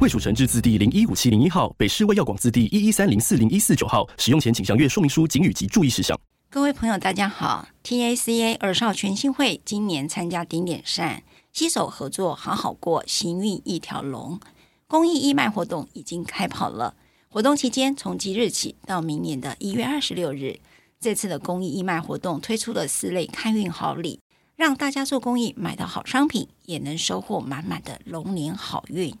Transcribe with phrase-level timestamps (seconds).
[0.00, 4.08] 卫署成制字第零一五七零一号，北市卫药广字第一一三零四零一四九号。
[4.16, 6.16] 使用前请详阅说明书、警语及注意事项。
[6.48, 7.66] 各位朋友，大家好。
[7.82, 11.24] TACA 耳少全新会今年参加顶点善。
[11.52, 14.38] 携手合作，好好过，行运一条龙。
[14.86, 16.94] 公益义卖活动已经开跑了。
[17.28, 20.60] 活动期间，从即日起到明年的一月二十六日，
[21.00, 24.20] 这次的公益义卖活动推出了四类开运好礼，
[24.54, 29.12] 让大家做公益买到好商品，也能收获满满的龙年好运。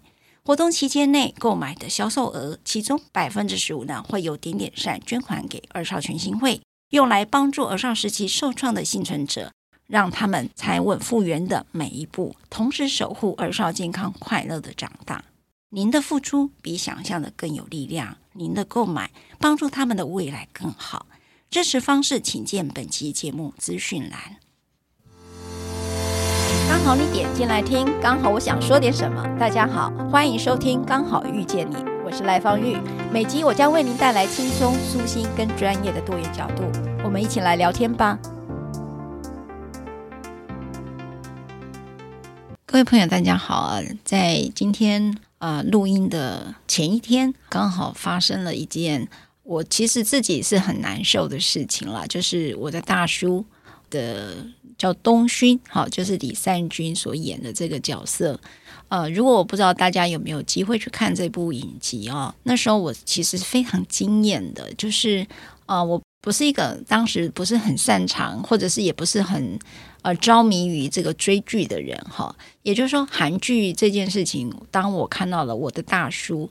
[0.48, 9.52] 活动期间内购买的销售额，其中百分之十五呢会由点点善捐款给儿少全心会，用来帮助儿少时期受创的幸存者。
[9.88, 15.22] 让他们才稳复原的每一步，同时守护儿少健康快乐的长大。
[15.68, 21.04] 您的付出比想象的更有力量，您的购买帮助他们的未来更好。
[21.50, 24.36] 支持方式，请见本期节目资讯栏。
[26.68, 29.26] 刚好你点进来听，刚好我想说点什么。
[29.40, 32.76] 大家好，欢迎收听《刚好遇见你》，我是赖芳玉。
[33.10, 36.64] 每集我将为您带来轻松、舒心跟专业的多元角度，
[37.02, 38.18] 我们一起来聊天吧。
[42.66, 43.80] 各位朋友，大家好啊！
[44.04, 49.08] 在今天啊、录音的前一天，刚好发生了一件
[49.42, 53.46] 我其实自己是很难受的事情了，就是我的大叔
[53.88, 54.36] 的
[54.78, 58.40] 叫东勋，好，就是李善均所演的这个角色。
[58.88, 65.26] 呃，如果我不知道大家有没有机会去看这部影集啊，那时候我其实非常惊艳的，就是
[65.66, 69.58] 啊、呃，我不是一个当时不是很擅长，或者是也不是很。
[70.02, 72.32] 呃，着迷于这个追剧的人哈，
[72.62, 76.48] 也就是说，韩剧这件事情，当我看到了我的大叔，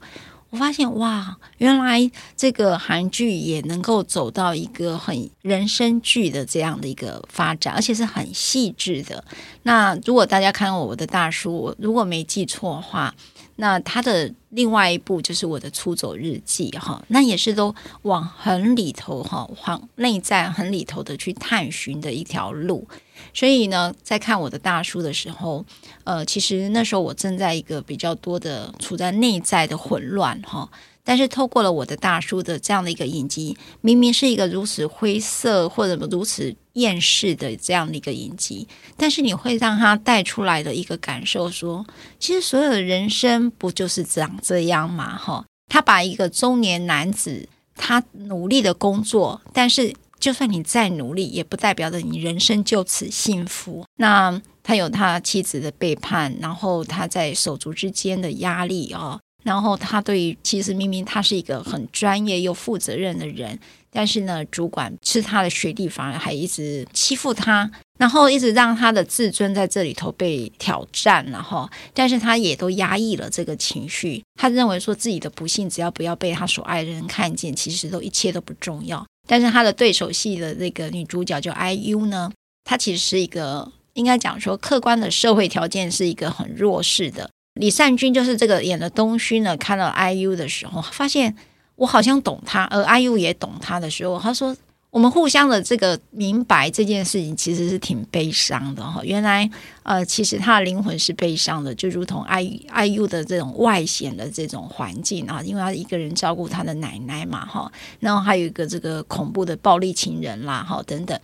[0.50, 9.22] 我发现哇，原来这个韩剧也能够走到一个很人生剧的这样的一个发展，而且是很细致的。
[9.62, 13.14] 那如果大家看过我的大叔，如果没记错的话。
[13.60, 22.88] 那他的另外一部就是我的出走日记哈，那也是都往很里头哈，往内在很里头的去探寻的一条路。
[23.34, 25.64] 所以呢，在看我的大叔的时候，
[26.04, 30.68] 呃，其实那时候我正在一个比较多的处在内在的混乱哈。
[31.08, 41.86] 但是透过了我的大叔的这样的一个影集，明明是一个如此灰色或者如此厌世的这样的一个影集，但是你会让他带出来的一个感受说，
[42.18, 45.16] 其实所有的人生不就是长这样吗？
[45.16, 45.42] 哈，
[45.72, 53.86] 他把一个中年男子，他努力的工作，但是就算你再努力，也不代表着你人生就此幸福。
[53.96, 59.18] 那他有他妻子的背叛，然后他在手足之间的压力啊。
[59.44, 63.58] 然后他对于其实明明他是一个很专业又负责任的人，
[63.90, 79.06] 但是呢，主管是他的学弟，反而还一直欺负他，然后一直让他的自尊在这里头被挑战，然后，但是他也都压抑了这个情绪，他认为说自己的不幸只要不要被他所爱的人看见，其实都一切都不重要。
[79.26, 82.32] 但是他的对手戏的那个女主角叫 IU 呢，
[82.64, 87.30] 她其实是一个应该讲说客观的社会条件是一个很弱势的。
[87.58, 91.34] 李善均就是这个演的东勋呢，看到 IU 的时候，发现
[91.76, 94.56] 我好像懂他，而 IU 也懂他的时候，他说。
[94.90, 99.02] 我们互相的这个明白这件事情，其实是挺悲伤的哈。
[99.04, 99.48] 原来，
[99.82, 107.70] 呃，其实他的灵魂是悲伤的，就如同 I I U 的这种外显的这种环境啊，因为他一个人照顾他的奶奶嘛哈。
[108.00, 111.20] 然后还有一个这个恐怖的暴力情人啦哈等等。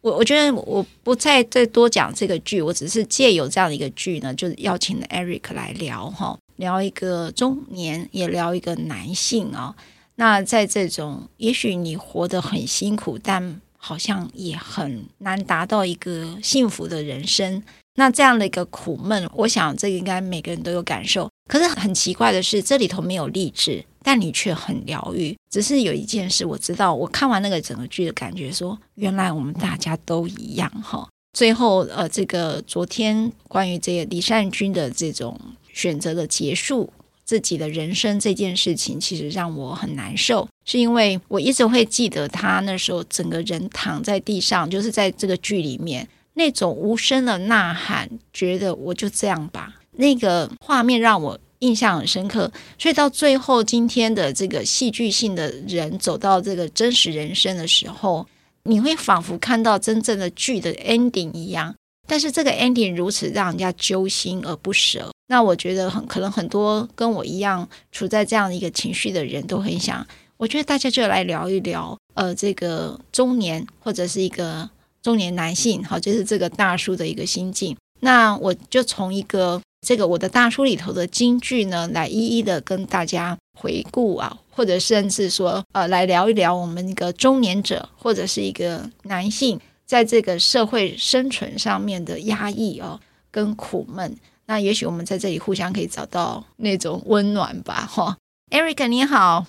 [0.00, 9.74] 我我觉得我不再再多讲这个剧，我只是借由这样的一个剧呢，就是邀请 Eric 来聊哈，聊一个中年，也聊一个男性啊。
[10.20, 17.62] 那在这种，也许你活得很辛苦，但好像也很难达到一个幸福的人生。
[17.94, 21.30] 那这样的一个苦闷，我想这应该每个人都有感受。
[21.48, 25.36] 可是很奇怪的是，这里头没有励志，但你却很疗愈。
[25.48, 31.08] 只是有一件事我知道，我看完那个整个剧的感觉说，原来我们大家都一样哈。
[31.32, 35.38] 最后，呃，这个昨天关于这个李善君的这种
[35.72, 36.92] 选择的结束。
[37.28, 49.74] 自己的人生这件事情，其实让我很难受，是因为我一直会记得他那时候整个人躺在地上，就是在这个剧里面那种无声的呐喊，觉得我就这样吧。
[49.96, 52.50] 那个画面让我印象很深刻。
[52.78, 58.26] 所以到最后，今天的这个戏剧性的人走到这个真实人生的时候，
[58.62, 61.74] 你会仿佛看到真正的剧的 ending 一样。
[62.08, 65.12] 但是这个 ending 如此让人家揪心而不舍。
[65.28, 70.04] 那我觉得很可能很多跟我一样处在这样的一个情绪的人都很想。
[70.38, 74.70] 我觉得大家就来聊一聊，呃，这个中年或者是一个
[75.02, 77.76] 中年男性，好，就是这个大叔的一个心境。
[78.00, 93.00] 那我就从一个这个我的大叔里头的金句呢，来一一的跟大家回顾啊，或者甚至说，呃，来聊一聊我们一个中年者或者是一个男性在这个社会生存上面的压抑哦，
[93.30, 94.14] 跟苦闷。
[94.44, 98.14] 那也许我们在这里互相可以找到那种温暖吧，哈。
[98.50, 99.46] Eric 你好。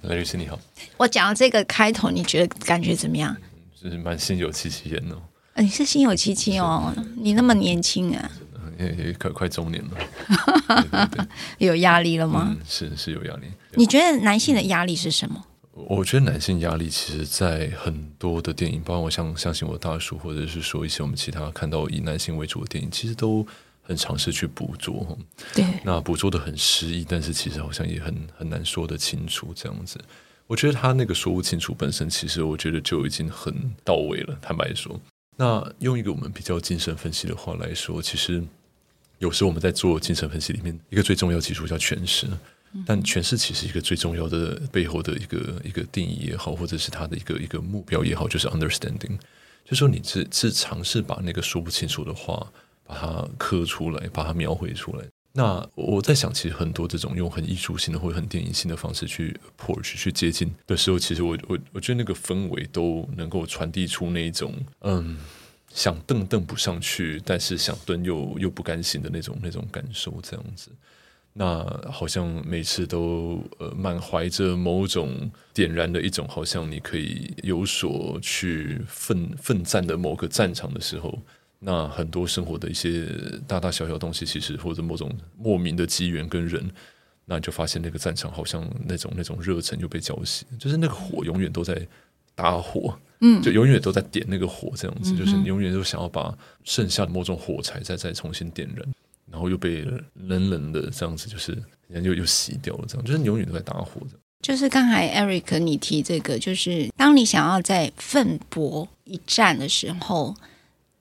[0.00, 0.58] 赖律师你好，
[0.96, 3.36] 我讲的这个开头，你觉得感觉怎么样？
[3.78, 5.20] 就是蛮心有戚戚焉哦。
[5.56, 6.90] 你是心有戚戚哦，
[7.20, 8.30] 你那么年轻啊，
[8.78, 9.96] 也也快快中年了，
[10.80, 11.26] 对对对
[11.58, 12.48] 有压力了吗？
[12.50, 13.46] 嗯、是是有压力。
[13.74, 15.44] 你觉得男性的压力是什么？
[15.74, 23.46] 我觉得男性压力其实，在很多的电影，包括我像相信我大叔，或者是说一些我们其他看到以男性为主的电影，其实都。
[23.86, 25.18] 很尝试去捕捉，
[25.52, 30.00] 对，那捕捉的很诗意，但是其实好像也很很难说得清楚这样子。
[30.46, 33.54] 我觉得他那个说不清楚本身，其实我觉得就已经很
[33.84, 34.38] 到位了。
[34.40, 34.98] 坦白说，
[35.36, 38.42] 那用一个我们比较精神分析的话来说，其实
[39.18, 42.26] 有时候我们在做精神分析里面，一个最重要技术叫诠释，
[42.86, 49.18] 但诠释其实一个最重要的背后的一个一个定义也好，或者是他的一个一个目标也好，就是 understanding，
[49.64, 52.50] 就是说你是是尝试把那个说不清楚的话。
[52.86, 55.04] 把它刻出来，把它描绘出来。
[55.32, 65.16] 那我在想，其实很多这种用很艺术性的或者很电影性的方式去 approach 去接近的时候，其实我我我觉得那个氛围都能够传递出那种嗯，
[65.72, 70.70] 想蹬蹬不上去，但是想蹲又又不甘心的那种那种感受，这样子。
[71.36, 81.18] 那好像每次都呃满怀着某种点燃的一种，好像你可以有所去奋奋战的某个战场的时候。
[81.66, 83.08] 那很多生活的一些
[83.48, 86.70] 大大小小东西，其实或者某种莫名的机缘跟人，
[87.24, 91.74] 那你就发现那个战场好像那种那种热忱又被浇熄，就是那个火永远都在
[92.34, 98.86] 打火，嗯，就永远都在点那个火，这样子，就是你永远都想要把剩下的某种火柴再再重新点燃，
[99.34, 99.84] 然后又被
[100.14, 101.50] 冷冷的这样子，就是
[101.88, 104.18] 人家又又熄掉了，这样，就是你永远都在打火的。
[104.40, 110.34] 就是刚才 Eric 你提这个，就是当你想要在奋搏一战的时候。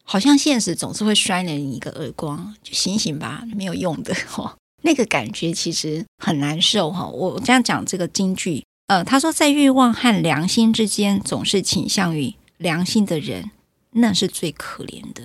[0.06, 4.54] 好像现实总是会摔了你一个耳光，就醒醒吧，没有用的哈。
[4.82, 7.08] 那个感觉其实很难受哈。
[7.08, 13.50] 我这样讲这个金句，呃，他说在欲望和良心之间，总是倾向于良心的人，
[13.92, 15.24] 那是最可怜的。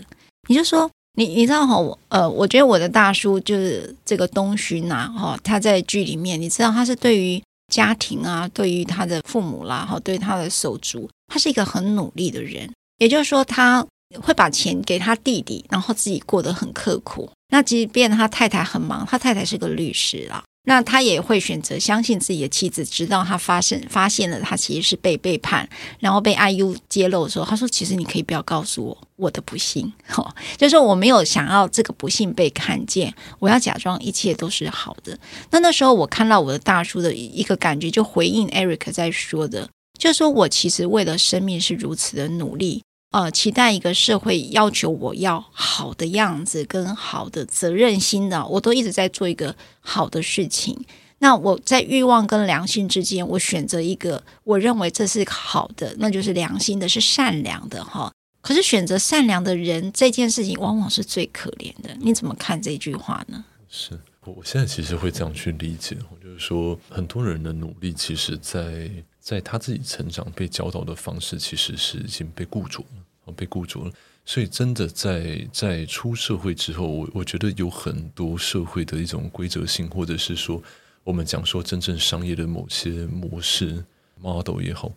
[0.49, 0.89] 你就说
[1.19, 7.43] 你你知道哈，呃，我觉得我的大叔就是这个东勋呐，哈，他在剧里面，你知道他是对于
[7.73, 12.71] 家庭啊，对于他的父母啦，哈，对他的手足，他是一个很努力的人。
[12.99, 13.85] 也就是说他。
[14.23, 17.29] 会把钱给他弟弟，然后自己过得很刻苦。
[17.51, 25.67] 那即便他太太很忙，他太太是个律师啦，那他也会选择相信自己的妻子，直到他发现发现了他其实是被背叛，
[25.99, 35.19] 然后被 IU 揭露的时候，他说：“其实你可以不要告诉我我的不幸，哦， 就是我没有想要这个不幸被看见，我要假装一切都是好的。”
[35.51, 39.67] 那那时候我看到我的大叔的一个感觉，就回应 Eric 在说的，
[39.99, 42.83] 就是说我其实为了生命是如此的努力。
[43.11, 50.79] 呃，期待一个社会要求我要好的样子跟好的责任心的，我都一直在做一个好的事情。
[51.21, 58.13] 那我在欲望跟良心之间，我选择一个我认为这是好的，那就是良心的，是善良的哈。
[58.43, 61.97] 可是选择善良的人这件事情，往往是最可怜的。
[62.01, 63.43] 你怎么看这句话呢？
[63.71, 68.91] 是我现在其实会这样去理解，就是说很多人的努力，其实在。
[69.29, 72.83] 在他自己成长被教导的方式，其实是已经被固着
[73.27, 73.93] 了，被固着了。
[74.25, 80.63] 所以，真的在在出社会之后，我我觉得有很多社会的一种规则性，或者是说，
[81.05, 83.85] 我们讲说真正商业的某些模式
[84.19, 84.91] model 也好，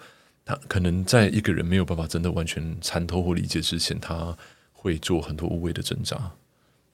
[0.46, 4.34] 他可能在一个人没有办法真的完全参透或理解之前，他
[4.72, 6.32] 会做很多无谓的挣扎。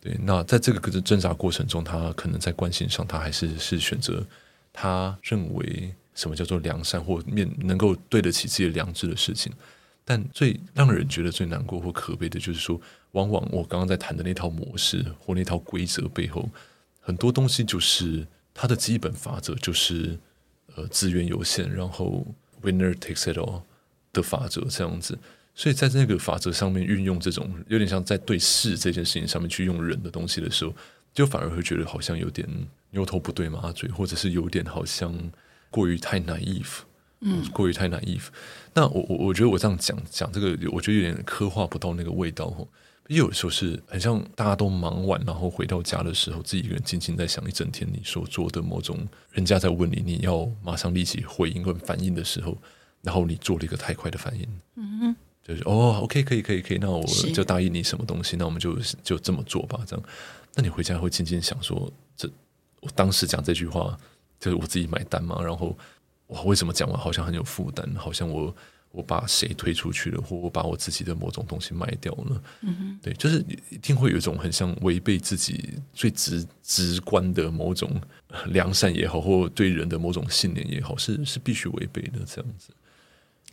[0.01, 4.25] 对，那在这个挣扎过程中，他可能在关系上，他还是是选择
[4.73, 5.93] 他认为。
[6.17, 9.53] 什么叫做良善或面能够对得起自己的良知的事情？
[10.03, 12.79] 但最让人觉得最难过或可悲的，就是说，
[13.11, 16.49] 往往我刚刚在谈的那套模式或那套规则背后，
[17.01, 20.17] 很多东西就是它的基本法则，就是
[20.75, 22.25] 呃资源有限，然后
[22.63, 23.61] winner takes it all
[24.13, 25.19] 的法则这样子。
[25.53, 30.73] 所以在这个法则上面运用这种有点像在对事这件事情上面去用人的东西的时候，
[31.13, 32.47] 就反而会觉得好像有点
[32.91, 35.13] 牛头不对马嘴，或者是有点好像
[35.69, 36.79] 过于太 naive，
[37.21, 38.27] 嗯，过于太 naive。
[38.73, 42.67] 那我我我觉得我这样讲讲这个，我觉得有点刻画不到那个味道。
[43.07, 52.57] 有时候是很像大家都忙完，然后回到家的时候，自己一个人静静在想一整天你所做的某种，人家在问你，你要马上立即回应跟反应的时候，
[53.01, 54.45] 然后你做了一个太快的反应，
[54.75, 57.01] 嗯哼，就是哦，OK，可以，可以，可以，那我
[57.33, 60.05] 就答应你什么东西，那我们就就这么做吧，这样。
[60.55, 62.29] 那你回家会静静想说，这
[62.81, 63.97] 我当时讲这句话，
[64.39, 65.77] 就是我自己买单嘛，然后
[66.27, 68.55] 我为什么讲完好像很有负担，好像我。
[68.91, 78.01] 我把谁推出去了，或我把我自己的某种东西卖掉了，嗯哼，对，就是一定会有一种很像违背自己最直直观的某种
[78.47, 82.69] 良善也好，或对人的某种信念也好，是是必须违背的这样子。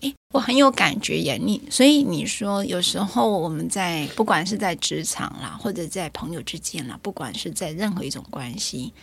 [0.01, 8.95] 诶，我很有感觉耶，你所以你说有时候我们在不管是在职场啦，或者在朋友之间啦，不管是在任何一种关系，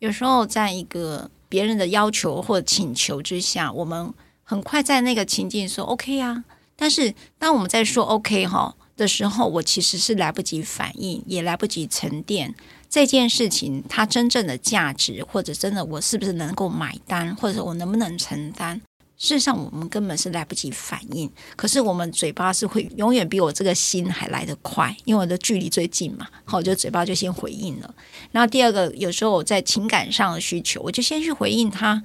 [0.00, 4.12] 有时候在一个别人的要求或请求之下，我们。
[4.42, 6.42] 很快在那个情境说 OK 啊，
[6.74, 12.52] 但是当我们在说 OK 哈的时候，我其实是来不及反应，也来不及沉淀
[12.88, 18.80] 这件事情它真正的价值，或者真的我是不是能够买单，或者我能不能承担？
[19.20, 21.30] 事实上，我们根本是来不及反应。
[21.54, 27.94] 可是我们嘴巴是会永远比我这个心还来得快，因为我的距离最近嘛，好，就嘴巴就先回应了。
[28.32, 32.02] 然后第二个，有时候我在情感上的需求，我就先去回应他。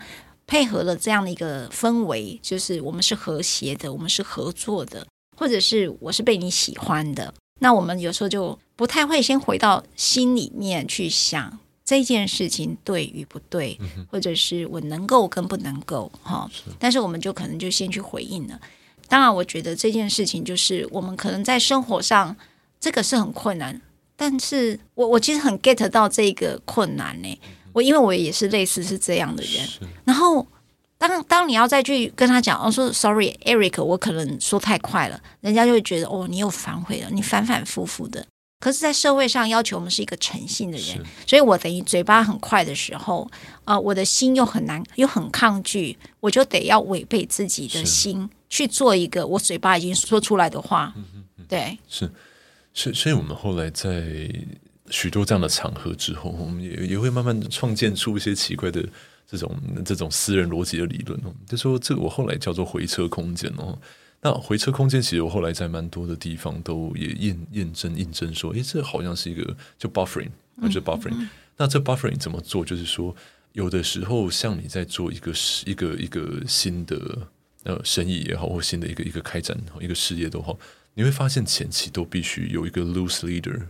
[0.48, 5.04] 配合了这样的一个氛围，就是我们是和谐的，我们是合作的，
[5.36, 7.34] 或者是我是被你喜欢的。
[7.62, 16.50] 那我们有时候就不太会先回到心里面去想这件事情对与不对，或者是我能够跟不能够哈。
[16.80, 18.60] 但是我们就可能就先去回应了。
[19.08, 22.36] 当然，我觉得这件事情就是我们可能在生活上
[22.80, 23.80] 这个是很困难，
[24.15, 27.39] 但是我我其实很 get 到这个困难呢。
[27.72, 29.68] 我因为我也是类似是这样的人，
[30.06, 30.48] 然后
[30.98, 38.25] 当当你要再去跟他讲，哦说 Sorry Eric，我可能说太快了，人家就会觉得哦，你又反悔了，你反反复复的。
[38.66, 43.30] 可是，在社会上要求我们是一个诚信的人，所以我等于嘴巴很快的时候，
[43.64, 50.92] 呃，我的心又很难又很抗拒，我就得要违背自己的心去做一个我嘴巴已经说出来的话。
[51.48, 52.10] 对，是
[52.74, 54.28] 是，所以我们后来在。
[54.92, 58.88] 许多这样的场合之后，我们也也会慢慢的创建出一些奇怪的
[59.28, 59.52] 这种
[59.84, 61.34] 这种私人逻辑的理论哦。
[61.48, 63.76] 就说这个我后来叫做回车空间哦。
[64.25, 70.32] 那回车空间其实我后来在蛮多的地方都也验验证印证说，诶，这好像是一个就 buffering，
[70.74, 71.13] 就 buffering。
[71.13, 72.65] 嗯、那这 buffering 怎么做？
[72.65, 73.15] 就是说，
[73.53, 75.32] 有的时候像你在做一个
[75.67, 77.27] 一个一个新的
[77.65, 80.58] 呃生意也好，或新的一个一个开展一个事业都好，
[80.96, 83.67] 你会发现前期都必须有一个 loose leader。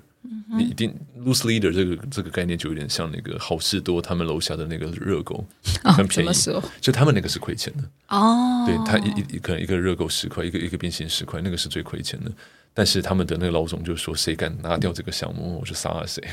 [0.57, 5.45] 你一定 loose leader 这个这个概念就有点像那个好事多他们楼下的那个热狗，
[5.83, 8.63] 很便宜，哦、就他们那个是亏钱的哦。
[8.65, 12.31] 对，他一一可能一个热狗十块，一个一个冰淇淋十块，那个是最亏钱的。
[12.73, 16.23] 但是他们的那个老总就说，谁敢拿掉这个项目，我就杀了谁。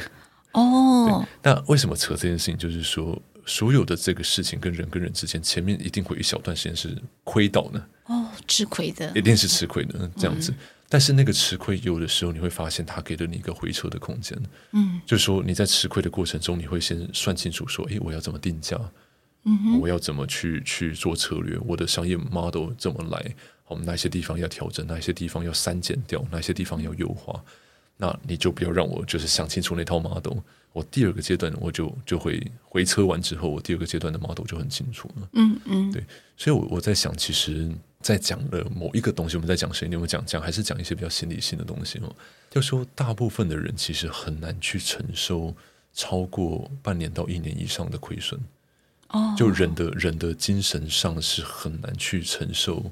[0.52, 2.58] 哦， 那为什么扯这件事情？
[2.58, 10.52] 就是说，所有的这个事情跟人跟人之间，前面一定会有一小段时间是亏到呢哦，吃亏的，一定是吃亏的这样子。
[10.52, 10.56] 嗯
[10.92, 14.38] 但是那个吃亏，有的时候你会发现，他给了你一个回撤的空间。
[14.72, 18.78] 嗯，就是说你在吃亏的过程中，你会先算清楚说，诶，我要怎么定价？
[19.44, 21.58] 嗯，我要怎么去去做策略？
[21.64, 23.34] 我的商业 model 怎么来？
[23.68, 24.86] 我们哪些地方要调整？
[24.86, 26.22] 哪些地方要删减掉？
[26.30, 27.42] 哪些地方要优化？
[28.02, 30.38] 那你就不要让我就是想清楚那套 model。
[30.72, 35.28] 我第二个阶段，我就就会回车完之后，我第二个阶段的 model 就很清楚了。
[35.34, 36.04] 嗯嗯，对，
[36.36, 37.70] 所以我我在想，其实。
[38.02, 39.86] 在讲的某一个东西，我们在讲谁？
[39.86, 40.42] 你有没有讲讲？
[40.42, 42.12] 还是讲一些比较心理性的东西哦？
[42.50, 45.54] 就说大部分的人其实很难去承受
[45.94, 48.40] 超过半年到一年以上的亏损。
[49.10, 52.84] 哦，就人的人的精神上是很难去承受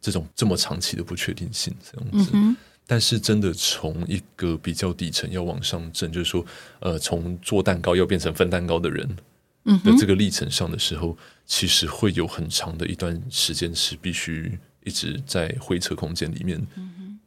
[0.00, 2.30] 这种这么长期的不确定性这样子。
[2.32, 6.44] 嗯、但是真的从一个比较底层要往上挣，就是说，
[6.80, 9.08] 呃，从做蛋糕要变成分蛋糕的人。
[9.82, 16.60] 的这个历程上的时候，其实会有很长的一段时间是必须一直在灰色空间里面。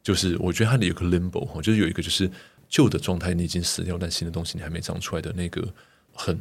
[0.04, 2.30] 就是我觉得它里有个 limbo，就是有一个就是
[2.68, 5.66] 旧的状态你已经死掉，但新的东西你还没长出来的那个
[6.12, 6.38] 很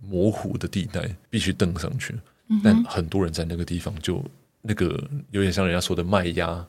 [0.00, 2.12] 模糊的地带，必须登上去。
[2.64, 4.24] 但很多人在那个地方就
[4.62, 6.66] 那个有点像人家说的卖压。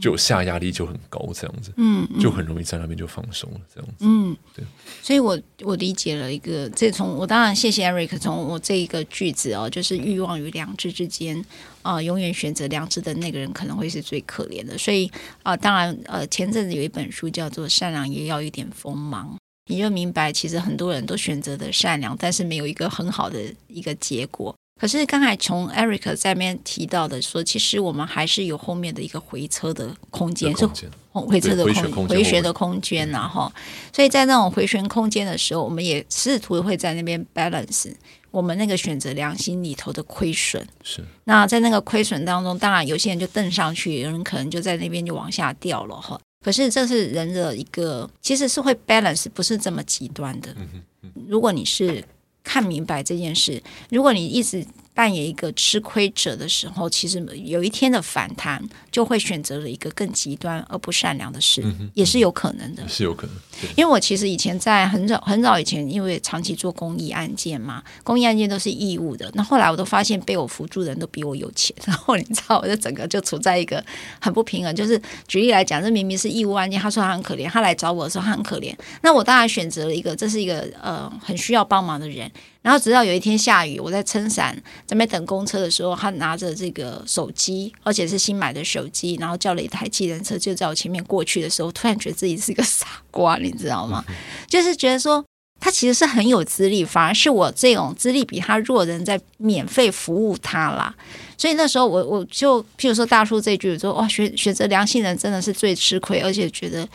[0.00, 4.64] 就下压力就很高，这样子，嗯，就很容易在那边就放松了，这样子，嗯，对。
[5.02, 11.38] 所以我我理解了一个，这从我当然谢谢 Eric，从我这一个句子哦，就是欲望与良知之间
[11.82, 14.78] 啊、呃，永远选择良知的那个人可能会是最可怜的。
[14.78, 15.06] 所以
[15.42, 19.34] 啊、呃，当然呃，前阵子有一本书叫做《善良也要一点锋芒》，
[19.70, 23.38] 你就明白，其实很多人都选择的善良，但是没有一个很好的
[23.68, 24.54] 一个结果。
[24.80, 30.66] 可是刚才从 Eric 在那边提到的说，其实我们还是有后面的一个回车的空间，是
[31.12, 33.50] 回车的空回旋的空间，然后，
[33.94, 37.94] 所以在那种回旋空间的时候，我们也试图会在那边 balance
[38.32, 40.66] 我们那个选择良心里头的亏损。
[40.82, 46.20] 是，那在那个亏损当中，当然有些人就蹬上去，有人可能就在那边就往下掉了哈。
[46.44, 50.52] 可是这是人的一个，其实是会 balance，不是这么极端的。
[50.58, 50.82] 嗯
[51.28, 52.04] 如果你是。
[52.44, 53.60] 看明白这件事，
[53.90, 58.62] 如果你一直扮演一个吃亏者的时候，其实有一天的反弹
[58.94, 63.34] 就会选择了一个更极端而不善良的事，也是有可能的，是有可能。
[63.74, 69.28] 因为我其实以前在很早很早以前，因为长期做公益案件嘛，公益案件都是义务的。
[69.34, 73.84] 那后来我都发现被我扶助的人都比我有钱， 然后你知道，我就整个就处在一个
[74.20, 74.72] 很不平衡。
[74.72, 74.96] 就是
[75.26, 78.72] 举例来讲，这明明是义务案件，他说他很可怜，他来找我的时候他很可怜，
[79.02, 82.30] 那我当然选择了一个，这是一个呃很需要帮忙的人。
[82.62, 94.04] 然后直到有一天下雨，我在撑伞在那边等公车的时候，他拿着这个手机，而且是新买的手机，然后叫了一台计程车就在我前面过去的时候，突然觉得自己是一个 傻瓜，你知道吗？
[94.48, 95.24] 就是觉得说
[95.60, 100.94] 他其实是很有资历，反而是我这种资历比他弱的人在免费服务他啦。
[101.36, 106.86] 所以那时候我我就譬如说大叔这句说哇，选选择良心人真的是最吃亏，而且觉得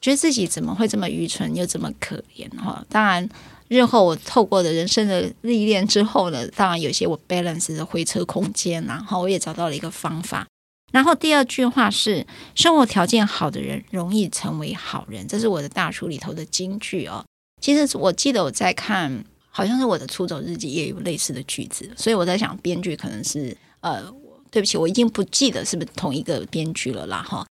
[0.00, 2.84] 觉得自己怎么会这么愚蠢又这么可怜哈？
[2.88, 3.28] 当然。
[3.70, 10.46] 日后我透过的人生的历练之后呢，当然有些我 balance 的回车空间，然后我也找到了一个方法。
[10.90, 17.24] 然后第二句话是：生活条件好的人容易成为好人，这是我的大书里头的金句哦。
[17.60, 24.02] 其实我记得我在看，好像是我的出走日记也有类似的句子，所以我在想编剧可能是呃，
[24.50, 27.46] 对不起，我已经不记得是不是同一个编剧了啦哈。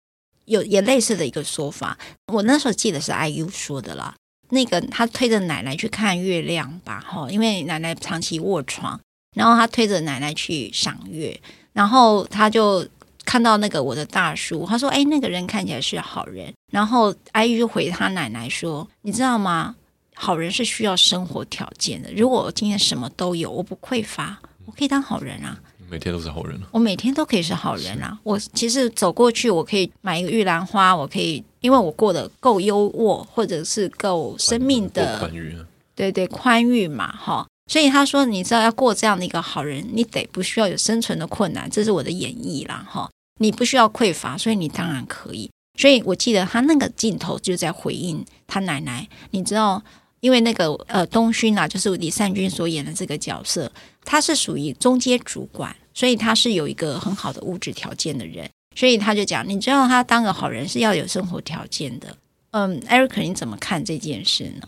[0.46, 1.98] 有也类似的一个说法，
[2.32, 4.14] 我那时候记得是 IU 说的啦。
[4.50, 9.00] 那个他推着奶奶去看月亮吧，哈，因为奶奶长期卧床，
[9.34, 11.40] 然后他推着奶奶去赏月，
[11.72, 12.86] 然后他就
[13.26, 19.75] 看到那个我的大叔，他说：“哎，那个人看起来是好人。”然后阿姨就回他奶奶说：“你知道吗？
[20.15, 22.10] 好人是需要生活条件的。
[22.15, 28.19] 如果我今天什么都有，我不匮乏，我可以当好人啊。”每天都是好人啊，我每天都可以是好人啊！
[28.25, 35.56] 我其实走过去，我可以买一个玉兰花，我可以，因为我过得够优渥，或者是够生命的宽裕，
[35.95, 37.47] 对对，宽裕嘛，哈。
[37.71, 43.08] 所以他说，你知道要过这样的一个好人，你得不需要有生存的困难，这是我的演绎啦，哈。
[43.38, 45.50] 你不需要匮乏，所以你当然可以。
[45.78, 49.82] 所以我记得他那个镜头就在回应他奶奶，你知道。
[50.20, 53.70] 因为那个呃东勋啊，就是李善均所演的这个角色，
[54.02, 62.16] 他是属于中阶主管，所以他是有一个很好的物质条件的人，所以他就讲，你知道他当个好人是要有生活条件的。
[62.52, 64.66] 嗯，Eric，你怎么看这件事呢？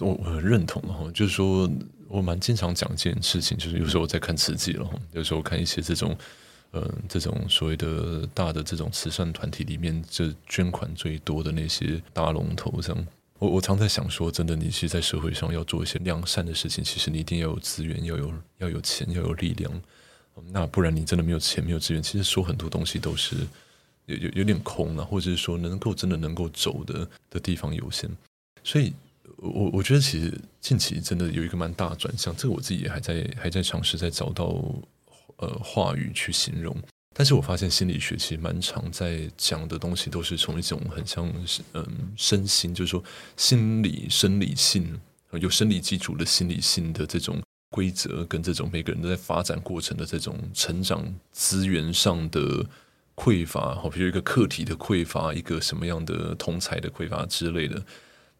[0.00, 1.70] 我我很认同哈，就是说
[2.08, 6.16] 我蛮经常讲一件事情，就是有时候我在看慈济了，有时候看一些这种、
[6.72, 13.06] 呃、这种所谓的大的这种慈善团体里面，这捐款最多的那些大龙头这样。
[13.38, 19.82] 我我常在想说，真的，你其实在社会上要做一些良善的事情，其实你一定要有资源，要有要有钱，要有力量。
[20.50, 23.36] 那不然你真的没有钱，没有资源，其实说很多东西都是
[24.06, 28.08] 有有有点空了，或者是说能够真的能够走的的地方有限。
[28.64, 28.94] 所以，
[29.36, 34.64] 我我觉得其实近期真的有一个蛮大的转向，这个我自己也还在还在尝试在找到
[35.42, 36.74] 呃话语去形容。
[37.14, 41.30] 但是我发现心理学其实蛮常在讲的东西，都是从一种很像
[41.74, 43.04] 嗯身心，就是说
[43.36, 44.98] 心理生理性
[45.32, 47.38] 有生理基础的心理性的这种
[47.70, 52.64] 规则，跟这种每个人都在发展过程的这种成长资源上的
[53.14, 57.82] 匮乏，好比如一个课题的匮乏，一个什么样的同才的匮乏之类的。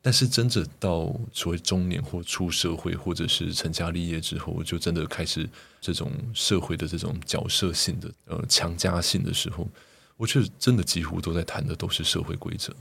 [0.01, 5.49] 但是真正到所谓中年或出社会，或者是成家立业之后，就真的开始
[5.83, 9.69] 这种社会的这种角色性的呃强加性的时候，
[10.17, 12.73] 我觉得真的几乎都在谈的都是社会规则。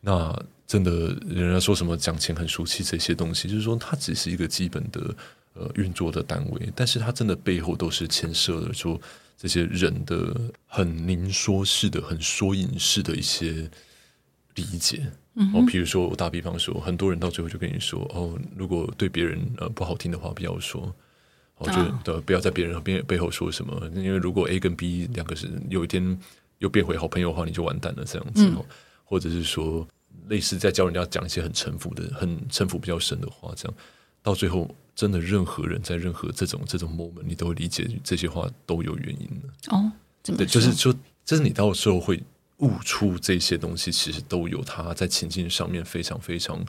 [0.00, 5.14] 那真的人家说什么讲钱很俗气这些东西，就是说它只是一个基本的
[5.52, 9.00] 呃运作的单位，但是它真的背后都是牵涉了说
[9.36, 10.34] 这些人的
[10.66, 13.70] 很凝缩式的、很缩影式的一些
[14.54, 15.06] 理解。
[15.52, 20.94] 哦，比如说我打比方说，很多人到最后就跟你说，哦，如果对别人呃不好听的话，不要说，
[21.56, 26.18] 我觉得不要在别人边背后说什么，因为如果 A 跟 B 两个是有一天
[26.58, 28.44] 又变回好朋友的话，你就完蛋了这样子。
[28.46, 28.64] 嗯、
[29.04, 29.86] 或者是说，
[30.28, 33.74] 类似在教人家讲一些很城府的、很城府比较深的话，这样
[34.22, 39.76] 到最后，真的任何人在任何这种这种 moment，你都会理解这些话都有原因的。
[39.76, 39.92] 哦？
[40.22, 42.22] 对，就是说，就是你到时候会。
[42.58, 46.64] 悟出这些东西，其实都有他在情境上面非常非常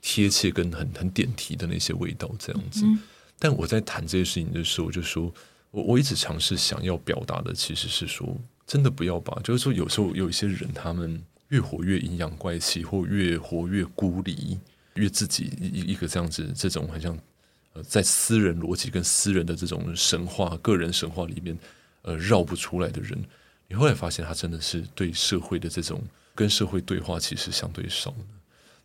[0.00, 2.86] 贴切跟很很点题的那些味道这样子。
[2.86, 2.98] 嗯、
[3.38, 5.32] 但我在谈这些事情的时候，就说
[5.70, 14.58] 我我一直尝试想要表达的，其实是说，真的不要把，就是说有时候有一些人，他们越活越阴阳怪气，或越活越孤立，
[14.94, 17.18] 越自己一一个这样子，这种很像
[17.74, 21.58] 呃，在私人逻辑跟私人的这种神话、个人神话里面，
[22.02, 23.20] 呃，绕不出来的人，
[23.68, 26.00] 你后来发现他真的是对社会的这种
[26.34, 28.18] 跟社会对话，其实相对少的。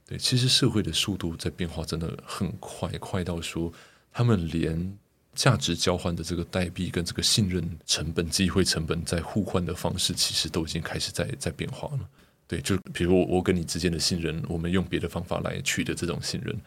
[0.07, 3.71] 对，其实社会的速度在变化真的很快，快到说
[4.11, 4.97] 他们连
[5.33, 12.09] 价值交换的这个代币跟这个信任成本、机会成本在互换的方式，其实都已经开始在在变化了。
[12.47, 16.59] 对，就比如我跟你之间的信任，我们用别的方法来取得这种信任，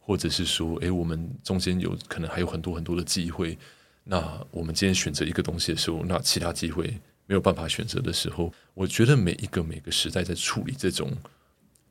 [0.00, 3.56] 或者是说，诶，我们中间有可能还有很多很多的机会。
[4.04, 11.16] 那我们今天选择一个东西的时候，那其他机会没有办法选择的时候，我觉得每一个每个时代在处理这种。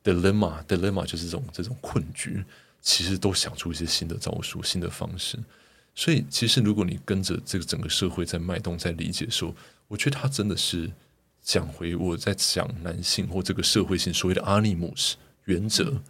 [0.04, 2.42] dilemma，dilemma 就是这种这种困局，
[2.80, 5.38] 其实都想出一些新的招数、新的方式。
[5.94, 9.54] 所以，其实如果你跟着这个整个社会在脉动、在理解的时候，
[9.88, 10.88] 我觉得他真的是
[11.42, 15.14] 讲回我在讲男性或这个社会性所谓的 animus
[15.46, 16.00] 原则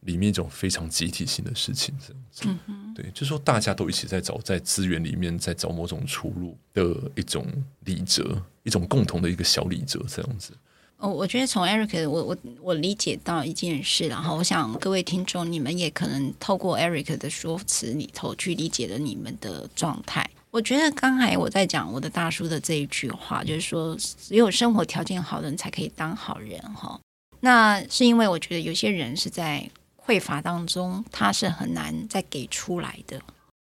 [0.00, 1.94] 里面一种非常集体性的事情，
[2.34, 2.72] 这样子。
[2.94, 7.46] 对，就是说大家都一起在找在资源里面在找某种出路的一种
[7.84, 10.52] 理则，一种共同的一个小理则，这样子。
[11.00, 20.28] 哦，我觉得从 Eric 我我我理解到一件事，然后我想各位听众，你们也可能透过 Eric 的说辞里头去理解了你们的状态。
[20.50, 27.00] 我觉得刚才我在讲我的大叔的这一句话，就是说只有生活条件好的人才可以当好人哈。
[27.40, 29.70] 那是因为我觉得有些人是在
[30.04, 33.18] 匮乏当中，他是很难再给出来的。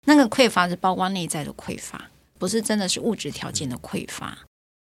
[0.04, 2.08] 那个匮乏是包括内在的匮乏，
[2.38, 4.38] 不是真的是物质条件的匮乏。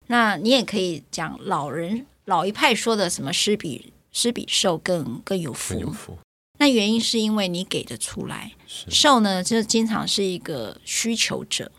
[0.06, 2.06] 那你也可以讲老人。
[2.30, 6.16] 老一派说的什么施比施比受更更有福，有福，
[6.60, 11.72] 那原因是因为你给的出来，受呢就经常是一个需求者，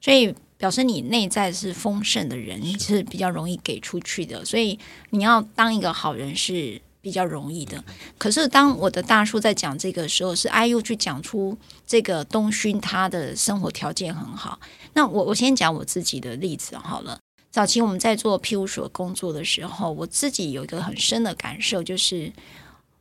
[0.00, 4.76] 所以表示你内在是丰盛的人，你是比较容易给出去的，所以
[5.10, 7.84] 你要当一个好人是比较容易的。
[8.18, 14.58] 可是当我的大叔在讲这个时候，是 IU 去讲出这个东勋他的生活条件很好，
[14.94, 17.20] 那我我先讲我自己的例子好了。
[17.52, 22.32] 早期我们在做庇护所工作的时候，我自己有一个很深的感受，就是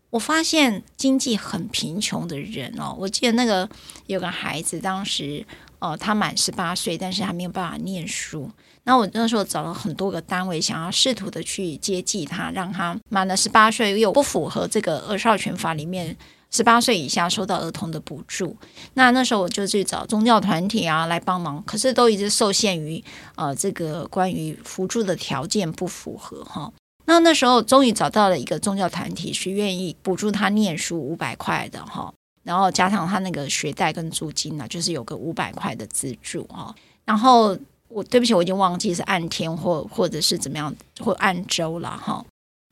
[0.10, 3.68] 我发现经济很贫穷的人哦，我记得那个
[4.08, 5.46] 有个孩子，当时
[5.80, 8.52] 呃他满十八岁，但是他没有办法念书。
[8.84, 16.18] 那我那时候找了很多个单位，想要试图的去接济他，让他满了十八岁又不符合这个二少权法里面。
[16.52, 18.56] 十八岁以下收到儿童的补助，
[18.96, 23.02] 那那时候我就去找宗教团体啊来帮忙，可是都一直受限于
[23.36, 26.72] 呃这个关于辅助的条件不符合哈。
[27.06, 36.74] 那那时候终于找到了一个宗教团体是愿意补助他念书五百块的哈，然后加上他那个学贷跟租金呢，就是有个五百块的资助哈。
[37.06, 42.24] 然后我对不起，我已经忘记是按天或或者是怎么样或按周了哈。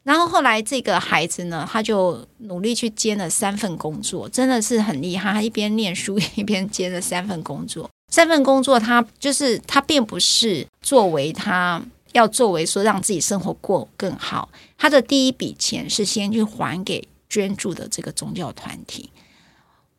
[0.03, 5.33] 然后后来这个孩子呢，他就努力去兼了三份工作，真的是很厉害。
[5.33, 7.89] 他一边念书一边兼了三份工作。
[8.11, 11.79] 三份工作，他就是他并不是作为他
[12.13, 14.49] 要作为说让自己生活过更好。
[14.77, 19.11] 他的第一笔钱是先去还给捐助的这个宗教团体。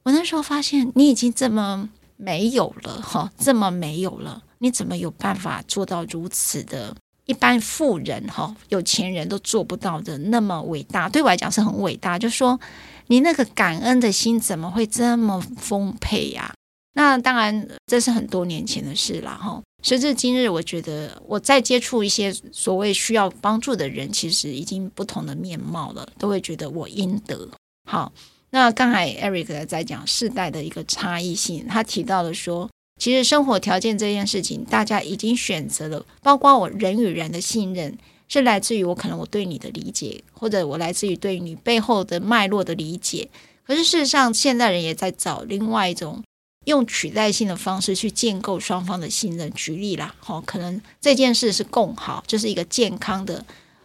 [0.03, 6.97] 我那时候发现，你已经这么没有了哈，这么没有了，你怎么有办法做到如此的？
[7.31, 12.19] 一般富人哈，有钱人都做不到的那么伟大，对我来讲是很伟大。
[12.19, 12.59] 就说
[13.07, 16.53] 你那个感恩的心怎么会这么丰沛呀？
[16.95, 19.63] 那当然这是很多年前的事了哈。
[19.85, 27.49] 时至今日，我觉得我在接触一些所谓需要帮助的人，其实已经不同的面貌了，都会觉得我应得。
[27.89, 28.13] 好，
[28.51, 32.69] 那刚才 Eric 在讲世代的一个差异性，他提到了说。
[33.01, 37.97] 其实生活条件这件事情，大家已经选择了，包括我人与人的信任，
[38.29, 43.31] 是来自于我可能我对你的理解，或者我来自于对你背后的脉络的理解。
[43.65, 46.23] 可是事实上，现代人也在找另外一种
[46.67, 49.51] 用取代性的方式去建构双方的信任。
[49.55, 53.43] 举例啦，好，可能这件事是共好，就是一个健康的，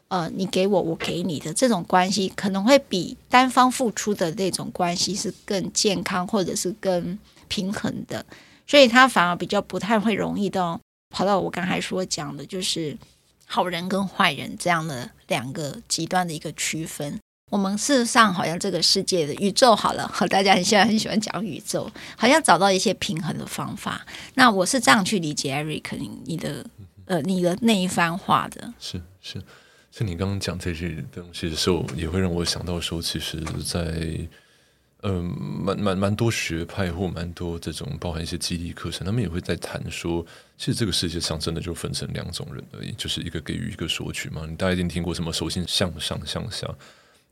[0.10, 8.25] 呃，你给我，我给你的这种关系，可能会比单方付出的那种关系是更健康，或者是更平衡的。
[8.67, 12.97] 所以他反而比较不太会容易到跑到我刚才所讲的，就是
[13.45, 17.19] 好人跟坏人这样的两个极端的一个区分。
[17.51, 24.04] 我们事实上好像这个世界的宇宙好了，和 大家现在很喜欢讲宇宙，好像找到一些平衡的方法。
[24.34, 26.65] 那我是这样去理解 Eric 你的
[27.06, 28.73] 呃你的那一番话的。
[28.80, 29.39] 是是，
[29.91, 34.28] 像你刚刚讲这些东西的时候，也会让我想到说，其实，在。
[35.07, 40.25] 嗯，蛮蛮蛮多学派或蛮多这种包含一些激励课程，他们也会在谈说，
[40.57, 44.47] 其实这个世界上真的就分成两种人而已，就是一个给予，一个索取嘛。
[44.49, 46.67] 你大家一定听过什么“手心向上向下”，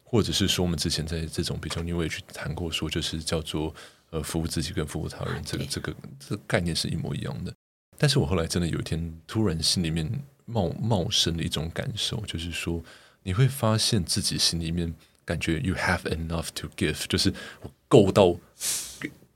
[0.05, 3.73] 或者是说我们之前在这种比较 New Age 谈过，说就是叫做
[4.11, 7.51] 呃服务自己跟服务他人，这个这个这个概念是一模一样的。
[7.97, 10.07] 但是我后来真的有一天突然心里面
[10.45, 12.83] 冒冒生的一种感受，就是说
[13.23, 14.93] 你会发现自己心里面。
[15.25, 18.35] 感觉 you have enough to give，就是我够到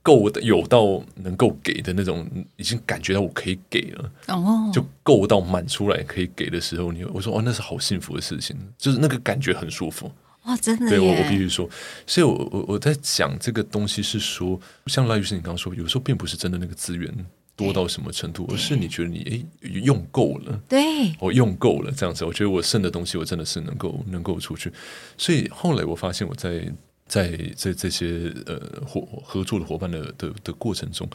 [0.02, 10.10] 够的有到能够给的那种，已经感觉到我可以给了，哦，就够到满出来可以给的时候，你我说哦，那是好幸福的事情，就是那个感觉很舒服，
[10.44, 11.68] 哇，真的，对我我必须说，
[12.06, 17.12] 所以我我我在讲这个东西是说，像赖律师你刚刚说，有时候并不是真的那个资源。
[17.58, 18.48] 多到什么程度？
[18.52, 19.44] 而是你觉得你诶
[19.80, 22.24] 用够了，对，我用够了这样子。
[22.24, 24.72] 我觉得我剩的东西，我真的是能够能够出去。
[25.16, 26.72] 所以后来我发现，我在
[27.08, 31.10] 在在这些呃合合作的伙伴的的的过程中，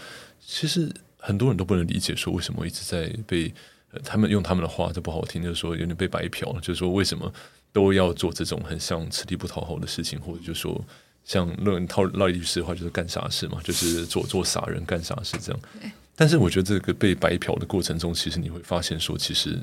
[0.45, 3.53] 其实很多人都不能理解，说为什么一直在被、
[3.93, 7.34] 呃、他们用他们的话，就不好听，就是说有点被白嫖，就是说为什么
[7.71, 10.84] 都要做这种很像吃力不讨好的事情，或者就说
[11.23, 15.62] 像论套赖律师的话，就是干傻事嘛，就是做做傻人干傻事这样。
[16.15, 19.60] 但是我觉得这个被白嫖的过程中，其实你会发现说，其实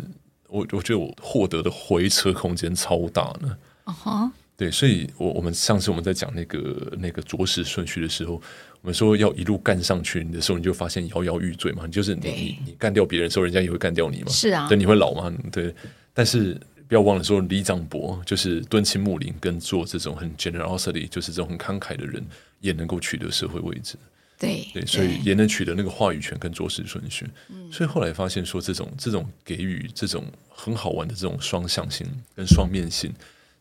[0.48, 3.56] 我我觉得我获得的回车空间超大呢。
[3.84, 8.34] 啊哈，对，所以我我们上次我们在讲那个那个着实顺序的时候，
[8.82, 14.28] 我们说要一路干上去的时候，你就发现摇摇欲坠嘛，就是你你你干掉别人的时候，人家也会干掉你嘛。
[14.28, 15.32] 是啊，对，你会老嘛？
[15.52, 15.74] 对。
[16.12, 22.20] 但是不要忘了说，李长博就是敦亲睦邻，跟做这种很 generosity，就是这种很慷慨的人，
[22.60, 23.96] 也能够取得社会位置。
[24.40, 27.26] 对对，所以也能取得那个话语权跟做事顺序。
[27.50, 33.12] 嗯，所以后来发现说，这种这种给予，这种很好玩的这种双向性跟双面性，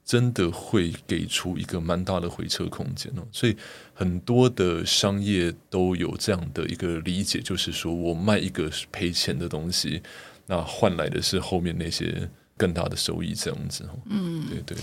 [0.05, 3.27] 真的会给出一个蛮大的回撤空间哦。
[3.29, 3.55] 所以
[3.93, 10.01] 很多的商业都有这样的一个理解，就是说我卖一个赔钱的东西，
[10.47, 12.29] 那换来的是后面那些。
[12.59, 14.77] 更大的收益这样子，嗯，对对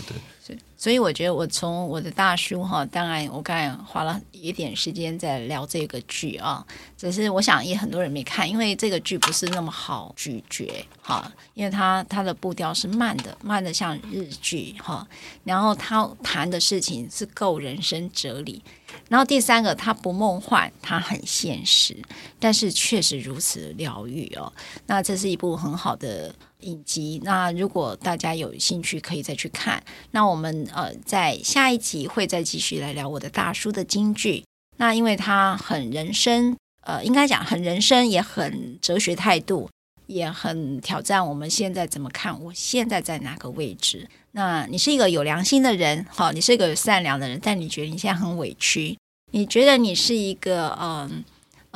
[0.46, 6.64] 对，所以我觉得我从我的大叔哈，当然我刚才花了一点时间在聊这个剧啊，
[6.96, 15.04] 只是我想也很多人没看，因为这个剧不是那么好咀嚼哈，因为它它的步调是慢的，慢的像日剧哈，
[15.42, 18.62] 然后他谈的事情是够人生哲理，
[19.08, 21.96] 然后第三个它不梦幻，它很现实，
[22.38, 24.52] 但是确实如此疗愈哦，
[24.86, 26.32] 那这是一部很好的。
[26.60, 29.82] 影集，那如果大家有兴趣，可以再去看。
[30.10, 34.42] 那我们呃，在下一集会再继续来聊我的大叔的金句。
[34.78, 39.68] 那因为他很人生，呃，应该讲很人生，也很哲学态度，
[40.06, 44.08] 也很挑战我们现在怎么看，我现在在哪个位置？
[44.32, 48.98] 那你是一个有良心的人，好，你是一个善良的人，但你觉得你现在很委屈，
[49.32, 51.24] 你觉得你是一个嗯。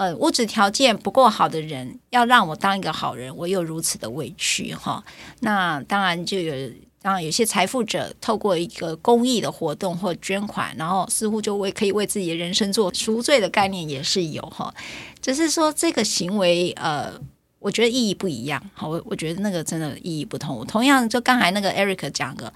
[0.01, 5.05] 呃，物质条件不够好的人，要让我当一个好人，我又如此的委屈哈。
[5.41, 6.55] 那当然就有，
[7.03, 14.75] 当然有些财富者透过一个公益的活动或捐款，然后似乎就为可以为自己的人生做赎罪的概念也是有哈。
[15.21, 17.13] 只是说这个行为，呃，
[17.59, 18.71] 我觉得意义不一样。
[18.73, 20.67] 好，我我觉得那个真的意义不同。
[20.67, 22.51] 同样，就刚才那个 Eric 讲的，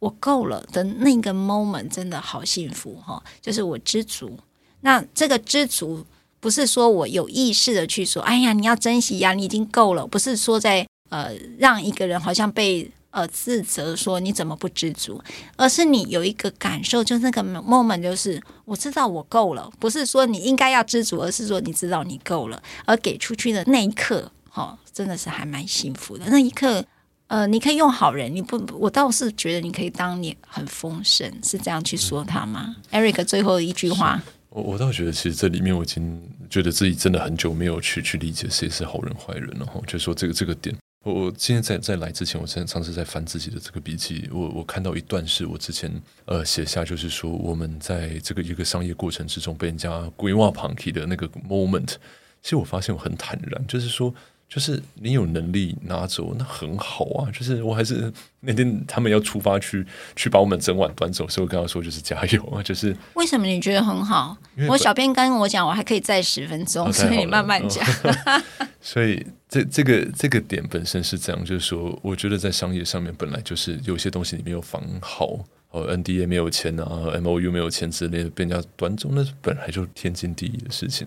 [0.00, 4.38] 我够了的那个 moment 真的好幸福哈，就是我知足。
[4.82, 6.04] 那这个知足。
[6.40, 10.06] 不是说我有意识的去说，哎呀，你要珍惜呀，你已经够了。
[10.06, 15.22] 不是说在呃让一个人好像被呃自责说你怎么不知足，
[15.56, 19.70] 而是你有一个感受，就是那个 moment 就是我知道我够了。
[19.78, 26.24] 不是说你应该要知足，而是说你知道你够了，而给出去的那一刻，哈、哦，真的是还蛮幸福的。
[26.28, 26.82] 那一刻，
[27.26, 34.22] 呃，你可以用好人，你不，我倒是觉得你可以当你很丰盛，是这样去说他吗、嗯、？Eric 最后一句话。
[34.50, 39.80] 我我倒觉得，其实这里面我已经觉得自己真的很久没有去去理解谁是好人坏人了哈。
[39.86, 45.90] 就是说这个这个点，我我今天在在来之前，我常常是在翻自己的这个笔记，我我看到一段是我之前
[46.24, 51.94] 呃写下，就是说我们在这个一个商业过程之中被人家规划旁体的那个 moment，
[52.42, 54.14] 其实我发现我很坦然，就是说。
[54.50, 57.30] 就是你有能力拿走，那很好啊。
[57.30, 59.86] 就是我还是那天他们要出发去
[60.16, 62.60] 去把我们整晚端走，所以我跟他说就是加油啊。
[62.60, 64.36] 就是为什么你觉得很好？
[64.68, 67.86] 我小编刚跟我讲，我还可以再十分钟，哦、所以你慢慢讲。
[68.02, 68.42] 哦、
[68.82, 75.38] 所以这这个这个点本身是这样，就是说，我觉得在商业上面本来就是有些东西你没有防好，
[75.70, 76.84] 呃，NDA 没有签啊
[77.22, 81.06] ，MOU 没有签之类的，被人家端走，那本来就天经地义的事情，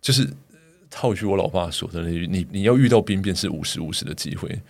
[0.00, 0.26] 就是。
[0.90, 4.60] 套句我老爸说的，你你你要遇到兵变是五十五十的机会，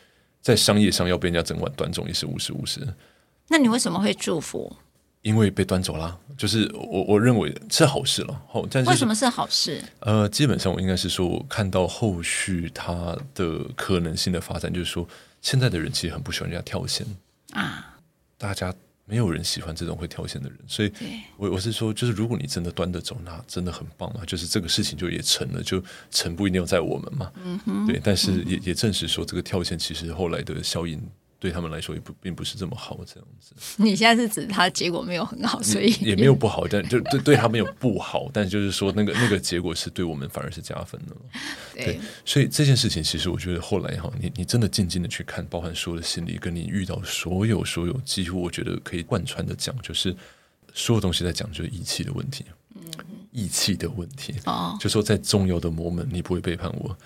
[0.40, 2.80] 在商业上要被人家整碗端走也是五十五十。
[3.48, 4.74] 那你为什么会祝福？
[5.22, 8.42] 因为被端走了，就是我我认为是好事了。
[8.46, 9.82] 好，但是为什么是好事？
[9.98, 15.06] 呃，基本上我应该是说，我看到后续它的可能性的发展，就是说，
[15.42, 17.04] 现在的人其实很不喜欢人家跳线
[17.52, 17.98] 啊，
[18.38, 18.72] 大家
[19.08, 20.92] 没有人喜欢这种会跳线的人，所以
[21.36, 31.00] 我我是说，就是如果你真的端得走，那真的很棒啊，就是这个事情就也成了，就成不一定要在我们嘛，嗯哼，对，但是也也证实说，这个跳线其实后来的效应。
[31.40, 33.54] 对他们来说也不并不是这么好，这样子。
[33.80, 41.16] 你现在是指他结果没有很好，所以也没有不好，但就对对他没有不好，但就是说那个那个结果是对我们反而是加分的。
[41.74, 50.14] 对，对，所以这件事情其实我觉得后来哈，你你真的静静的去看，包含所有的心理，跟你遇到所有所有几乎我觉得可以贯穿的讲，就是
[50.74, 52.82] 所有东西在讲就是义气的问题，嗯，
[53.30, 56.98] 义气的问题哦，就说在重要的 moment 你不会背叛我。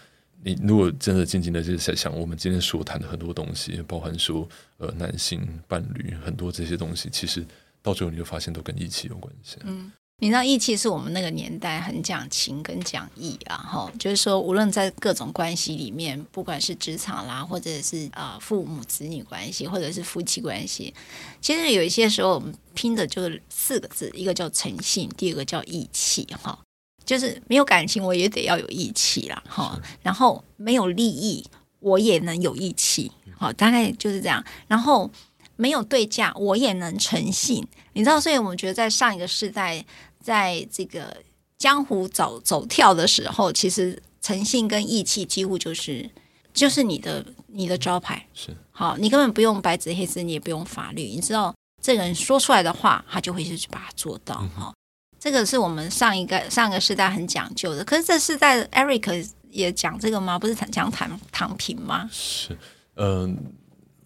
[0.45, 7.47] 你如果真的静静的就是在想，我们今天所谈的很多东西，包含说呃男性伴侣很多这些东西，其实
[7.81, 9.57] 到最后你就发现都跟义气有关系。
[9.63, 20.93] 嗯，你知道义气是我们那个年代很讲情跟讲义啊，哈，就是说无论在各种关系里面，不管是职场啦，或者是啊、呃、父母子女关系，或者是夫妻关系，
[21.41, 26.59] 其实有一些时候我们拼的就是四个字，一个叫诚信，第二个叫义气，哈。
[27.05, 29.81] 就是没有感情，我也得要有义气啦，哈。
[30.03, 31.45] 然后没有利益，
[31.81, 34.45] 我也能有义气，好，大概就是这样。
[34.69, 35.11] 然后
[35.57, 37.67] 没有对价，我也能诚信。
[37.93, 39.85] 你知道，所以我们觉得在上一个世代，
[40.21, 41.17] 在这个
[41.59, 46.09] 江湖走走跳的时候，其实诚信跟义气几乎就是
[46.55, 48.27] 就是你的你的招牌。
[48.33, 54.75] 是好，你根本不用白纸黑字，你也不用法律，你知道这个人说出来的话，他就会去把它做到，哈、嗯。
[55.23, 60.37] 这个是我们上一个上个世代很讲究的，可是这世代的 Eric 也讲这个吗？
[60.37, 62.11] 不是讲躺躺平吗？
[62.11, 62.49] 是，
[62.97, 63.35] 嗯、呃，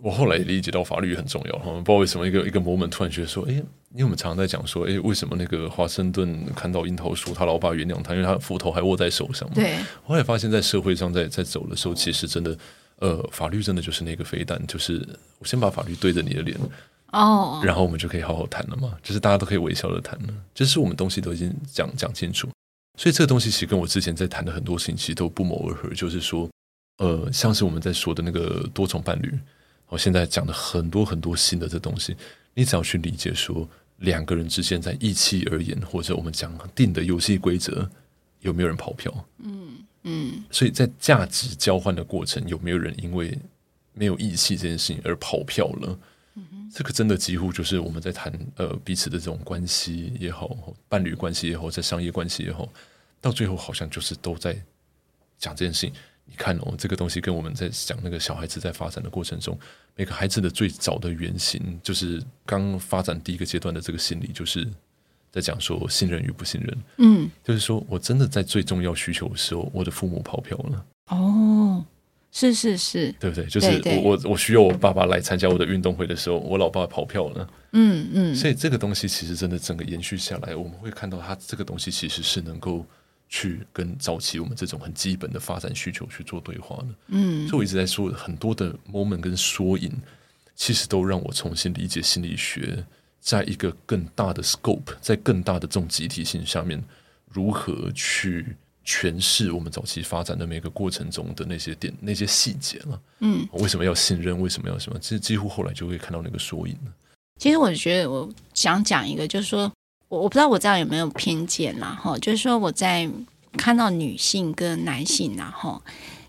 [0.02, 9.54] 我后来也理解到法律很重要哈，不知道为什么一个一个 moment 突然觉得说，哎，因为我们常常在讲说，哎，为什么那个华盛顿看到樱桃树，他老爸原谅他，因为他斧头还握在手上嘛。
[9.54, 9.78] 对。
[10.04, 12.58] 后来发现，在社会上在在走的时候，其实真的，
[12.98, 15.02] 呃，法律真的就是那个飞弹，就是
[15.38, 16.58] 我先把法律对着你的脸。
[17.12, 22.48] 哦，然后我们就可以好好谈了嘛，就是大家都可以微笑的谈了，就是我们东西都已经讲讲清楚，
[22.98, 26.48] 所以这个东西其实跟我之前在谈的很多事情其实都不谋而合，就是说，
[26.98, 29.38] 呃，像是我们在说的那个多重伴侣，
[29.88, 32.16] 我现在讲的很多很多新的这东西，
[32.54, 33.66] 你只要去理解说
[33.98, 37.88] 两个人之间在义气而言，或者我们讲定的游戏规则，
[38.40, 39.12] 有没有人跑票？
[39.38, 43.38] 嗯嗯，所以在价值交换的过程，有没有人因为
[43.92, 45.98] 没有义气这件事情而跑票了？
[46.72, 52.68] 这个真的几乎就是我们在谈呃彼此的这种关系也好，伴侣关系也好，在商业关系也好，
[53.20, 54.56] 到最后好像就是都在
[55.38, 55.92] 讲这件事情。
[56.24, 59.56] 你看哦，这个东西跟我们在讲那个小孩子在发展的过程中，
[59.94, 64.66] 每个孩子的最早的原型，就是刚发展第一个阶段的这个心理，就是
[65.30, 66.78] 在讲说信任与不信任。
[66.98, 70.86] 嗯，就是说我真的在最重要需求的时候，我的父母跑票了。
[71.10, 71.84] 哦。
[72.36, 73.46] 是是是，对不对？
[73.46, 77.48] 就是我我我需要我爸爸来参加我的运动会的时候，我老爸跑票了。
[77.72, 82.84] 嗯嗯，所以这个东西其实真的整个延续下来，我们会看到它这个东西其实是能够
[83.26, 86.88] 去跟早期我们这种很基本的发展需求去做对话的。
[87.06, 89.90] 嗯，所以我一直在说很多的 moment 跟缩影，
[90.54, 92.84] 其实都让我重新理解心理学，
[93.18, 96.84] 在一个更大的 scope，在更大的这种集体性下面，
[97.32, 98.56] 如何去。
[98.86, 103.00] 诠释我们早期发展的每个过程中的那些点、那些细节了。
[103.18, 104.40] 嗯，为什么要信任？
[104.40, 104.98] 为什么要什么？
[105.00, 106.92] 其实几乎后来就会看到那个缩影了。
[107.38, 109.70] 其实我觉得，我想讲一个，就是说
[110.08, 113.10] 我我不知道我这样有没有偏见啦，哈，就是说我在
[113.58, 115.82] 看到女性跟男性，然后，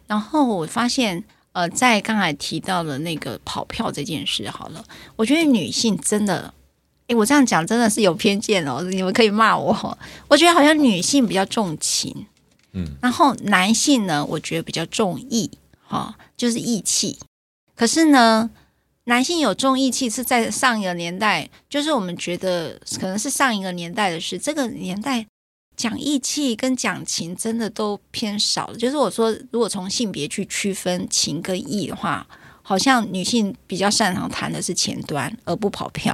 [0.08, 4.84] 然后我发现，呃，在刚才提到的那个跑票这件事，好了，
[5.16, 6.54] 我觉得女性真的，
[7.08, 9.98] 诶，我这样讲真的是有偏见哦，你们可以骂我。
[10.28, 12.26] 我觉得好像女性比较重情。
[12.78, 15.50] 嗯，然后男性呢，我觉得比较重义，
[15.88, 17.18] 哈，就是义气。
[17.76, 18.50] 可是呢，
[19.06, 24.38] 男性有重义气是在上一个年代，就是我们觉得可能是上一个年代的事。
[24.38, 25.26] 这个年代
[25.76, 28.78] 讲义气跟讲情真的都偏少了。
[28.78, 32.28] 就是我说，如果从性别去区分情跟义的话，
[32.62, 36.14] 好像女性比较擅长谈的是前端，而不跑票；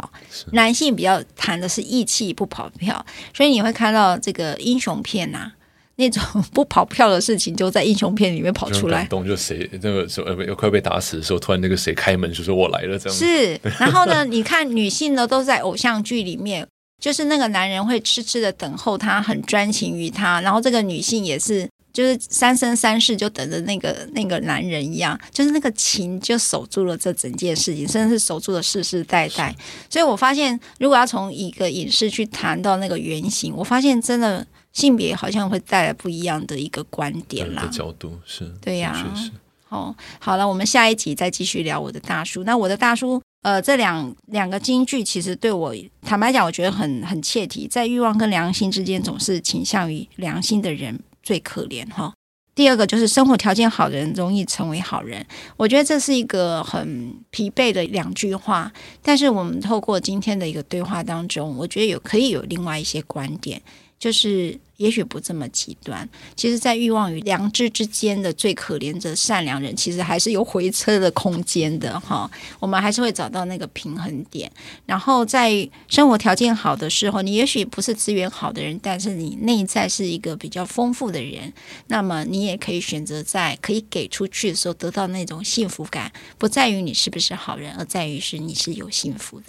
[0.52, 3.06] 男性比较谈的是义气，不跑票。
[3.34, 5.54] 所以你会看到这个英雄片呐、啊。
[5.96, 6.24] 那种
[6.54, 9.00] 不跑票的事情，就在英雄片里面跑出来。
[9.00, 13.18] 感动就谁那个什么又，快被打死的时候，突然那个谁开门就说“我来了”这样。
[13.18, 16.68] 是，然后呢，你看女性呢，都在偶像剧里面，
[17.02, 29.56] 就是那个男人会痴痴的等候她，很专情于她，然后这个女性也是就是三生三世就等着那个那个男人一样，就是那个情就守住了这整件事情，甚至是守住了世世代代。
[29.92, 37.68] 所以我发现，如果要从一个影视去谈到那个原型，我发现真的性别好像会带来不一样的一个观点啦。
[37.72, 39.32] 角度是，对呀、啊。
[39.70, 42.44] 哦，好了，我们下一集再继续聊我的大叔。
[42.44, 47.68] 那我的大叔，呃，这两两个金句其实对我坦白讲，我觉得很很切题。
[47.68, 52.14] 在欲望跟良心之间，总是倾向于良心的人最可怜哈、哦。
[52.54, 55.26] 第二个就是生活条件好的人容易成为好人，
[55.58, 58.72] 我觉得这是一个很疲惫的两句话。
[59.02, 63.60] 但是我们透过今天的一个对话当中，我觉得有可以有另外一些观点。
[64.04, 72.30] 就是也许不这么极端，其实，在欲望与良知之间的最可怜的善良人，其实还是有回车的空间的哈。
[72.60, 74.52] 我们还是会找到那个平衡点。
[74.86, 81.54] 然后，在生活条件好的时候，你也许不是资源好的人，但是你内在是一个比较丰富的人，
[81.88, 89.46] 那么你也可以选择在可以给出去的时候得到那种幸福感，不在于你是不是好人，而在于是你是有幸福的。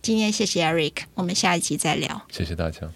[0.00, 2.22] 今天谢谢 Eric，我们下一集再聊。
[2.32, 2.90] 谢谢大家。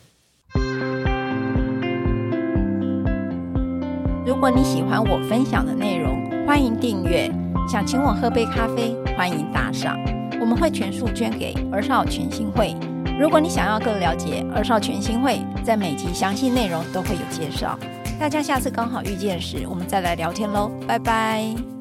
[4.26, 7.30] 如果你喜欢我分享的内容，欢迎订阅。
[7.68, 9.98] 想请我喝杯咖啡，欢迎打赏，
[10.40, 12.74] 我们会全数捐给二少全新会。
[13.20, 17.78] 如果你想要更了解二少全新会，在每集详细内容都会有介绍。
[18.18, 21.73] 大家下次刚好遇见时，我们再来聊天喽，拜拜。